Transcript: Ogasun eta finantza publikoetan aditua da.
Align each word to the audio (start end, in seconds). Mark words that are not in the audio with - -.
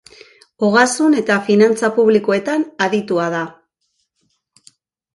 Ogasun 0.67 1.17
eta 1.19 1.37
finantza 1.51 1.91
publikoetan 1.99 2.67
aditua 2.89 3.31
da. 3.39 3.47